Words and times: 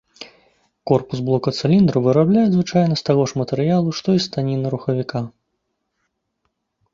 Корпус 0.91 1.19
блока 1.27 1.49
цыліндраў 1.59 2.03
вырабляюць 2.07 2.53
звычайна 2.55 2.97
з 3.01 3.05
таго 3.11 3.27
ж 3.33 3.43
матэрыялу, 3.43 3.89
што 3.99 4.17
і 4.21 4.25
станіна 4.27 4.67
рухавіка. 4.77 5.19